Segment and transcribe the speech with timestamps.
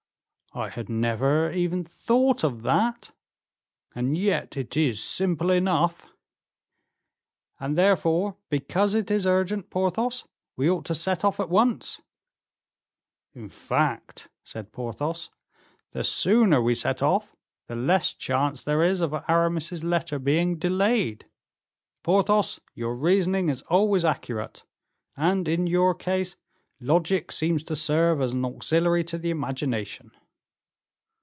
[0.53, 3.11] "I had never even thought of that,
[3.95, 6.09] and yet it is simple enough."
[7.57, 10.25] "And therefore, because it is urgent, Porthos,
[10.57, 12.01] we ought to set off at once."
[13.33, 15.29] "In fact," said Porthos,
[15.93, 17.33] "the sooner we set off
[17.67, 21.27] the less chance there is of Aramis's letter being delayed."
[22.03, 24.65] "Porthos, your reasoning is always accurate,
[25.15, 26.35] and, in your case,
[26.81, 30.11] logic seems to serve as an auxiliary to the imagination."